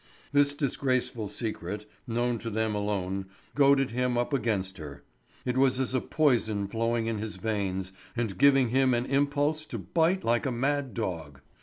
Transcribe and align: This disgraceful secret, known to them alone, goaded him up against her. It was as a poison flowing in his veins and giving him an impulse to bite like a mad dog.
This 0.31 0.55
disgraceful 0.55 1.27
secret, 1.27 1.85
known 2.07 2.39
to 2.39 2.49
them 2.49 2.73
alone, 2.73 3.27
goaded 3.53 3.91
him 3.91 4.17
up 4.17 4.33
against 4.33 4.79
her. 4.79 5.03
It 5.45 5.57
was 5.57 5.79
as 5.79 5.93
a 5.93 6.01
poison 6.01 6.67
flowing 6.67 7.05
in 7.05 7.19
his 7.19 7.35
veins 7.35 7.91
and 8.17 8.35
giving 8.35 8.69
him 8.69 8.95
an 8.95 9.05
impulse 9.05 9.63
to 9.65 9.77
bite 9.77 10.23
like 10.23 10.47
a 10.47 10.51
mad 10.51 10.95
dog. 10.95 11.41